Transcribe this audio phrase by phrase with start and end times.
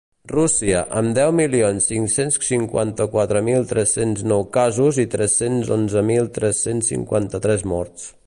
[0.31, 6.93] Rússia, amb deu milions cinc-cents cinquanta-quatre mil tres-cents nou casos i tres-cents onze mil tres-cents
[6.95, 8.09] cinquanta-tres morts.